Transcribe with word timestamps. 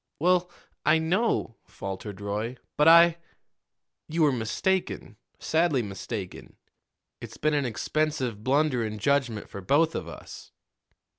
"Well, 0.17 0.49
I 0.83 0.97
know," 0.97 1.57
faltered 1.67 2.21
Roy; 2.21 2.57
"but 2.75 2.87
I" 2.87 3.19
"You 4.09 4.23
were 4.23 4.31
mistaken 4.31 5.17
sadly 5.37 5.83
mistaken. 5.83 6.55
It's 7.21 7.37
been 7.37 7.53
an 7.53 7.65
expensive 7.65 8.43
blunder 8.43 8.83
in 8.83 8.97
judgment 8.97 9.47
for 9.47 9.61
both 9.61 9.93
of 9.93 10.07
us." 10.07 10.53